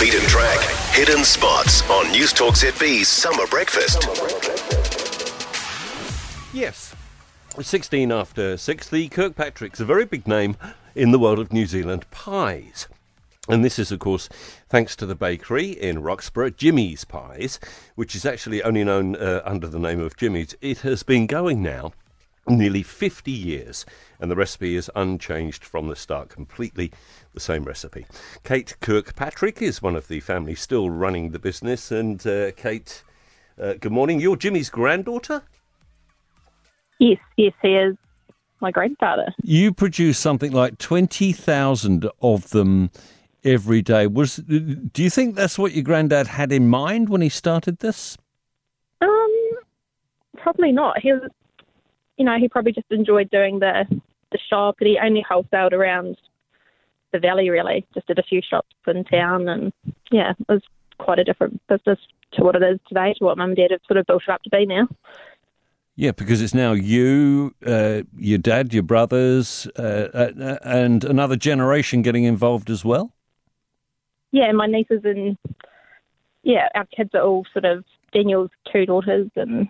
beaten 0.00 0.20
track. 0.22 0.60
Hidden 0.92 1.24
spots 1.24 1.82
on 1.90 2.06
Newstalk 2.06 2.54
ZB's 2.54 3.08
Summer 3.08 3.46
Breakfast. 3.46 4.08
Yes. 6.52 6.94
16 7.60 8.10
after 8.10 8.56
6. 8.56 8.88
The 8.88 9.08
Kirkpatrick's 9.08 9.80
a 9.80 9.84
very 9.84 10.04
big 10.04 10.26
name 10.26 10.56
in 10.94 11.10
the 11.10 11.18
world 11.18 11.38
of 11.38 11.52
New 11.52 11.66
Zealand 11.66 12.08
pies. 12.10 12.88
And 13.48 13.64
this 13.64 13.78
is, 13.78 13.92
of 13.92 13.98
course, 13.98 14.28
thanks 14.68 14.96
to 14.96 15.06
the 15.06 15.14
bakery 15.14 15.70
in 15.70 16.02
Roxburgh, 16.02 16.56
Jimmy's 16.56 17.04
Pies, 17.04 17.60
which 17.94 18.14
is 18.14 18.24
actually 18.24 18.62
only 18.62 18.84
known 18.84 19.16
uh, 19.16 19.42
under 19.44 19.68
the 19.68 19.78
name 19.78 20.00
of 20.00 20.16
Jimmy's. 20.16 20.56
It 20.60 20.78
has 20.80 21.02
been 21.02 21.26
going 21.26 21.62
now 21.62 21.92
nearly 22.48 22.82
50 22.82 23.30
years, 23.30 23.86
and 24.20 24.30
the 24.30 24.36
recipe 24.36 24.76
is 24.76 24.90
unchanged 24.94 25.64
from 25.64 25.88
the 25.88 25.96
start, 25.96 26.28
completely 26.28 26.92
the 27.32 27.40
same 27.40 27.64
recipe. 27.64 28.06
Kate 28.42 28.76
Kirkpatrick 28.80 29.62
is 29.62 29.82
one 29.82 29.96
of 29.96 30.08
the 30.08 30.20
family 30.20 30.54
still 30.54 30.90
running 30.90 31.30
the 31.30 31.38
business, 31.38 31.90
and 31.90 32.26
uh, 32.26 32.52
Kate, 32.52 33.02
uh, 33.60 33.74
good 33.74 33.92
morning. 33.92 34.20
You're 34.20 34.36
Jimmy's 34.36 34.70
granddaughter? 34.70 35.42
Yes, 36.98 37.18
yes, 37.36 37.52
he 37.62 37.74
is 37.74 37.96
my 38.60 38.70
grandfather. 38.70 39.34
You 39.42 39.72
produce 39.72 40.18
something 40.18 40.52
like 40.52 40.78
20,000 40.78 42.08
of 42.22 42.50
them 42.50 42.90
every 43.44 43.82
day. 43.82 44.06
Was 44.06 44.36
do 44.36 45.02
you 45.02 45.10
think 45.10 45.34
that's 45.34 45.58
what 45.58 45.72
your 45.72 45.84
granddad 45.84 46.28
had 46.28 46.50
in 46.50 46.68
mind 46.68 47.08
when 47.08 47.20
he 47.20 47.28
started 47.28 47.80
this? 47.80 48.16
Um, 49.00 49.32
probably 50.38 50.72
not. 50.72 50.98
He 51.00 51.12
was, 51.12 51.30
you 52.16 52.24
know, 52.24 52.36
he 52.38 52.48
probably 52.48 52.72
just 52.72 52.90
enjoyed 52.90 53.30
doing 53.30 53.58
the 53.58 53.84
the 54.32 54.38
shop, 54.50 54.76
he 54.80 54.98
only 55.02 55.24
wholesaled 55.28 55.72
around 55.72 56.16
the 57.12 57.18
valley. 57.18 57.50
Really, 57.50 57.86
just 57.94 58.06
did 58.06 58.18
a 58.18 58.22
few 58.22 58.40
shops 58.42 58.74
in 58.86 59.04
town, 59.04 59.48
and 59.48 59.72
yeah, 60.10 60.32
it 60.38 60.48
was 60.48 60.62
quite 60.98 61.18
a 61.18 61.24
different 61.24 61.60
business 61.68 61.98
to 62.32 62.42
what 62.42 62.56
it 62.56 62.62
is 62.62 62.80
today, 62.88 63.14
to 63.18 63.24
what 63.24 63.38
mum 63.38 63.50
and 63.50 63.56
dad 63.56 63.70
have 63.70 63.80
sort 63.86 63.98
of 63.98 64.06
built 64.06 64.22
it 64.26 64.32
up 64.32 64.42
to 64.42 64.50
be 64.50 64.66
now. 64.66 64.88
Yeah, 65.96 66.10
because 66.10 66.42
it's 66.42 66.54
now 66.54 66.72
you, 66.72 67.54
uh, 67.64 68.02
your 68.16 68.38
dad, 68.38 68.74
your 68.74 68.82
brothers, 68.82 69.68
uh, 69.78 70.08
uh, 70.12 70.58
and 70.64 71.04
another 71.04 71.36
generation 71.36 72.02
getting 72.02 72.24
involved 72.24 72.68
as 72.68 72.84
well. 72.84 73.12
Yeah, 74.32 74.50
my 74.50 74.66
nieces 74.66 75.02
and 75.04 75.38
yeah, 76.42 76.68
our 76.74 76.86
kids 76.86 77.10
are 77.14 77.22
all 77.22 77.46
sort 77.52 77.64
of 77.64 77.84
Daniel's 78.12 78.50
two 78.72 78.86
daughters, 78.86 79.30
and 79.36 79.68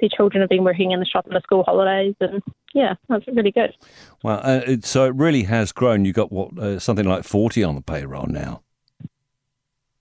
their 0.00 0.08
children 0.14 0.40
have 0.40 0.50
been 0.50 0.64
working 0.64 0.90
in 0.92 1.00
the 1.00 1.06
shop 1.06 1.26
in 1.26 1.34
the 1.34 1.40
school 1.40 1.64
holidays, 1.64 2.14
and 2.20 2.42
yeah, 2.74 2.94
that's 3.08 3.26
really 3.26 3.50
good. 3.52 3.74
Well, 4.22 4.40
uh, 4.42 4.76
so 4.82 5.04
it 5.04 5.14
really 5.14 5.44
has 5.44 5.72
grown. 5.72 6.04
You've 6.04 6.16
got 6.16 6.32
what 6.32 6.58
uh, 6.58 6.78
something 6.78 7.06
like 7.06 7.24
forty 7.24 7.64
on 7.64 7.74
the 7.74 7.82
payroll 7.82 8.26
now. 8.26 8.62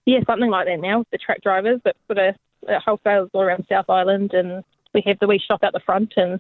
Yeah, 0.06 0.20
something 0.26 0.50
like 0.50 0.68
that 0.68 0.80
now. 0.80 1.06
The 1.12 1.18
truck 1.18 1.42
drivers, 1.42 1.82
but 1.84 1.96
sort 2.08 2.18
of 2.18 2.36
uh, 2.68 2.80
wholesalers 2.84 3.30
all 3.34 3.42
around 3.42 3.66
South 3.70 3.90
Island 3.90 4.34
and 4.34 4.64
we 4.94 5.04
have 5.06 5.20
the 5.20 5.28
wee 5.28 5.40
shop 5.40 5.64
out 5.64 5.74
the 5.74 5.80
front 5.80 6.14
and 6.18 6.40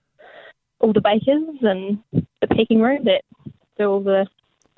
all 0.80 0.94
the 0.94 1.02
bakers 1.02 1.58
and 1.62 2.00
the 2.14 2.48
packing 2.48 2.82
room 2.82 3.04
that 3.06 3.24
do 3.78 3.86
all 3.86 4.02
the 4.02 4.28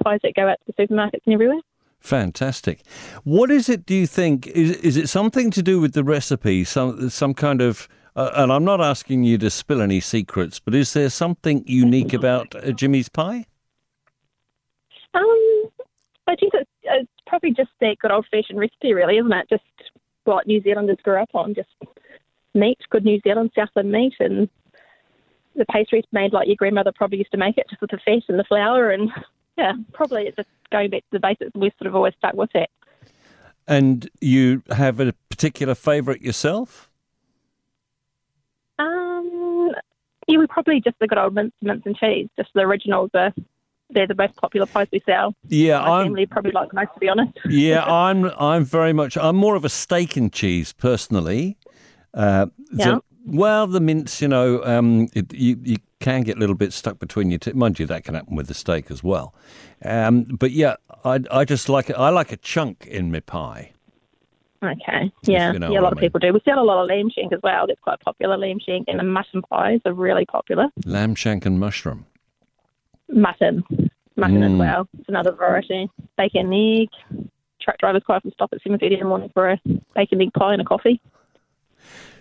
pies 0.03 0.19
that 0.23 0.33
go 0.35 0.47
out 0.47 0.57
to 0.65 0.73
the 0.75 0.83
supermarkets 0.83 1.21
and 1.25 1.33
everywhere. 1.33 1.61
Fantastic. 1.99 2.81
What 3.23 3.51
is 3.51 3.69
it? 3.69 3.85
Do 3.85 3.93
you 3.93 4.07
think 4.07 4.47
is 4.47 4.71
is 4.77 4.97
it 4.97 5.07
something 5.07 5.51
to 5.51 5.61
do 5.61 5.79
with 5.79 5.93
the 5.93 6.03
recipe? 6.03 6.63
Some 6.63 7.11
some 7.11 7.35
kind 7.35 7.61
of 7.61 7.87
uh, 8.15 8.31
and 8.35 8.51
I'm 8.51 8.65
not 8.65 8.81
asking 8.81 9.23
you 9.23 9.37
to 9.39 9.49
spill 9.49 9.81
any 9.81 9.99
secrets, 9.99 10.59
but 10.59 10.75
is 10.75 10.93
there 10.93 11.09
something 11.09 11.63
unique 11.65 12.13
about 12.13 12.55
uh, 12.55 12.71
Jimmy's 12.71 13.09
pie? 13.09 13.45
Um, 15.13 15.69
I 16.27 16.35
think 16.35 16.53
it's, 16.53 16.69
it's 16.83 17.11
probably 17.27 17.51
just 17.51 17.71
that 17.79 17.97
good 17.99 18.11
old 18.11 18.25
fashioned 18.31 18.59
recipe, 18.59 18.93
really, 18.93 19.17
isn't 19.17 19.31
it? 19.31 19.49
Just 19.49 19.63
what 20.25 20.47
New 20.47 20.61
Zealanders 20.61 20.97
grew 21.03 21.21
up 21.21 21.29
on, 21.33 21.53
just 21.53 21.69
meat, 22.53 22.77
good 22.89 23.05
New 23.05 23.19
Zealand 23.21 23.51
Southland 23.55 23.91
meat, 23.91 24.13
and 24.19 24.49
the 25.55 25.65
pastry's 25.65 26.05
made 26.11 26.33
like 26.33 26.47
your 26.47 26.55
grandmother 26.55 26.91
probably 26.93 27.17
used 27.17 27.31
to 27.31 27.37
make 27.37 27.57
it, 27.57 27.67
just 27.69 27.81
with 27.81 27.91
the 27.91 27.99
fat 28.05 28.23
and 28.27 28.39
the 28.39 28.43
flour, 28.43 28.91
and 28.91 29.09
yeah, 29.57 29.73
probably 29.93 30.27
it's 30.27 30.35
just 30.35 30.49
going 30.71 30.89
back 30.89 31.01
to 31.01 31.07
the 31.11 31.19
basics. 31.19 31.51
We've 31.55 31.73
sort 31.77 31.87
of 31.87 31.95
always 31.95 32.13
stuck 32.17 32.33
with 32.33 32.51
that. 32.53 32.69
And 33.67 34.09
you 34.19 34.63
have 34.71 34.99
a 34.99 35.13
particular 35.29 35.75
favourite 35.75 36.21
yourself? 36.21 36.89
Um, 38.79 39.71
yeah, 40.31 40.37
we 40.39 40.47
probably 40.47 40.81
just 40.81 40.97
the 40.99 41.07
good 41.07 41.17
old 41.17 41.33
mince, 41.33 41.53
mince 41.61 41.83
and 41.85 41.95
cheese, 41.95 42.27
just 42.37 42.49
the 42.55 42.61
originals 42.61 43.09
are 43.13 43.33
they're 43.93 44.07
the 44.07 44.15
most 44.15 44.35
popular 44.37 44.65
pies 44.65 44.87
we 44.91 45.01
sell. 45.05 45.35
Yeah, 45.49 45.79
My 45.79 45.99
I'm 45.99 46.05
family 46.07 46.25
probably 46.25 46.51
like 46.53 46.73
most, 46.73 46.93
to 46.93 46.99
be 46.99 47.09
honest. 47.09 47.37
yeah, 47.49 47.83
I'm 48.07 48.25
I'm 48.39 48.63
very 48.63 48.93
much 48.93 49.17
I'm 49.17 49.35
more 49.35 49.55
of 49.55 49.65
a 49.65 49.69
steak 49.69 50.15
and 50.15 50.31
cheese 50.31 50.71
personally. 50.73 51.57
Uh, 52.13 52.47
Yeah. 52.71 52.85
the- 52.95 53.01
well, 53.23 53.67
the 53.67 53.79
mince, 53.79 54.19
you 54.19 54.27
know, 54.27 54.63
um, 54.63 55.07
it, 55.13 55.31
you 55.31 55.55
you 55.63 55.77
can 55.99 56.21
get 56.23 56.37
a 56.37 56.39
little 56.39 56.55
bit 56.55 56.73
stuck 56.73 56.97
between 56.97 57.29
your 57.29 57.37
teeth. 57.37 57.53
Mind 57.53 57.77
you, 57.79 57.85
that 57.85 58.03
can 58.03 58.15
happen 58.15 58.35
with 58.35 58.47
the 58.47 58.55
steak 58.55 58.89
as 58.89 59.03
well. 59.03 59.35
Um, 59.85 60.23
but 60.23 60.49
yeah, 60.51 60.77
I 61.05 61.19
I 61.29 61.45
just 61.45 61.69
like 61.69 61.89
it. 61.91 61.95
I 61.97 62.09
like 62.09 62.31
a 62.31 62.37
chunk 62.37 62.87
in 62.87 63.11
my 63.11 63.19
pie. 63.19 63.73
Okay. 64.63 65.11
Yeah. 65.23 65.53
you 65.53 65.59
know 65.59 65.71
yeah, 65.71 65.79
a 65.79 65.81
lot 65.81 65.93
I 65.93 65.95
of 65.95 65.97
people 65.99 66.19
do. 66.19 66.31
We 66.33 66.39
sell 66.45 66.59
a 66.59 66.63
lot 66.63 66.81
of 66.83 66.87
lamb 66.87 67.09
shank 67.09 67.33
as 67.33 67.39
well. 67.41 67.65
That's 67.67 67.79
quite 67.79 67.99
popular. 68.01 68.37
Lamb 68.37 68.59
shank 68.59 68.87
and 68.87 68.99
the 68.99 69.03
mutton 69.03 69.41
pies 69.41 69.79
are 69.85 69.93
really 69.93 70.25
popular. 70.25 70.67
Lamb 70.85 71.15
shank 71.15 71.45
and 71.45 71.59
mushroom. 71.59 72.05
Mutton. 73.09 73.63
Mutton 74.15 74.43
as 74.43 74.51
Mm. 74.51 74.57
well. 74.59 74.87
It's 74.99 75.09
another 75.09 75.31
variety. 75.31 75.89
Bacon 76.17 76.53
egg. 76.53 76.89
Truck 77.61 77.77
drivers 77.79 78.03
quite 78.05 78.17
often 78.17 78.31
stop 78.33 78.49
at 78.53 78.61
7.30 78.63 78.93
in 78.93 78.99
the 78.99 79.05
morning 79.05 79.29
for 79.33 79.49
a 79.49 79.59
bacon 79.95 80.21
egg 80.21 80.33
pie 80.33 80.53
and 80.53 80.61
a 80.61 80.65
coffee. 80.65 81.01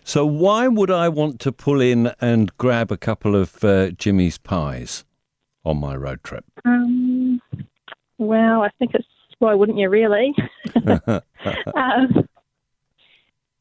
So 0.05 0.25
why 0.25 0.67
would 0.67 0.91
I 0.91 1.09
want 1.11 1.41
to 1.41 1.53
pull 1.53 1.81
in 1.81 2.11
and 2.21 2.57
grab 2.57 2.91
a 2.91 2.97
couple 2.97 3.37
of 3.37 3.63
uh, 3.63 3.91
Jimmy's 3.91 4.39
pies 4.39 5.05
on 5.65 5.77
my 5.79 5.95
road 5.95 6.23
trip? 6.25 6.45
Um, 6.65 7.41
well, 8.19 8.63
I 8.63 8.71
think 8.79 8.95
it's 8.95 9.07
why 9.39 9.55
wouldn't 9.55 9.79
you 9.79 9.89
really? 9.89 10.35
um, 11.75 12.29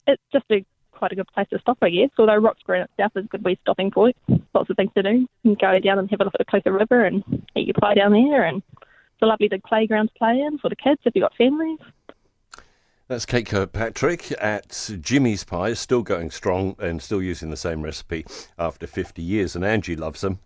it's 0.09 0.23
just 0.31 0.45
a 0.51 0.65
quite 0.91 1.11
a 1.13 1.15
good 1.15 1.27
place 1.27 1.47
to 1.49 1.59
stop, 1.59 1.77
I 1.81 1.89
guess. 1.89 2.09
Although 2.17 2.35
Roxburgh 2.35 2.79
in 2.79 2.83
itself 2.83 3.13
is 3.15 3.25
a 3.25 3.27
good 3.29 3.45
wee 3.45 3.57
stopping 3.61 3.89
point. 3.89 4.17
Lots 4.53 4.69
of 4.69 4.75
things 4.75 4.91
to 4.95 5.03
do. 5.03 5.27
You 5.43 5.55
can 5.55 5.55
go 5.55 5.79
down 5.79 5.99
and 5.99 6.09
have 6.09 6.19
a 6.19 6.25
look 6.25 6.35
at 6.37 6.45
the 6.45 6.51
Clutha 6.51 6.77
River 6.77 7.05
and 7.05 7.23
eat 7.55 7.67
your 7.67 7.75
pie 7.79 7.93
down 7.93 8.11
there, 8.11 8.43
and 8.43 8.57
it's 8.57 9.21
a 9.21 9.25
lovely 9.25 9.47
big 9.47 9.63
playground 9.63 10.07
to 10.07 10.13
play 10.15 10.39
in 10.41 10.57
for 10.57 10.69
the 10.69 10.75
kids 10.75 10.99
if 11.05 11.15
you've 11.15 11.23
got 11.23 11.35
families. 11.35 11.79
That's 13.07 13.25
Kate 13.25 13.47
Kirkpatrick 13.47 14.31
at 14.39 14.91
Jimmy's 15.01 15.43
Pies, 15.43 15.79
still 15.79 16.03
going 16.03 16.29
strong 16.29 16.75
and 16.77 17.01
still 17.01 17.23
using 17.23 17.49
the 17.49 17.57
same 17.57 17.81
recipe 17.81 18.23
after 18.59 18.85
50 18.85 19.23
years. 19.23 19.55
And 19.55 19.65
Angie 19.65 19.95
loves 19.95 20.21
them. 20.21 20.37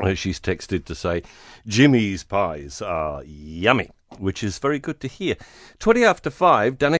Uh, 0.00 0.14
She's 0.14 0.38
texted 0.38 0.84
to 0.84 0.94
say, 0.94 1.24
Jimmy's 1.66 2.22
Pies 2.22 2.80
are 2.80 3.24
yummy, 3.24 3.90
which 4.18 4.44
is 4.44 4.58
very 4.60 4.78
good 4.78 5.00
to 5.00 5.08
hear. 5.08 5.34
20 5.80 6.04
after 6.04 6.30
5, 6.30 6.78
Danica 6.78 6.94